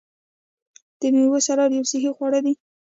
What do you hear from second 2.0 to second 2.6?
خواړه دي.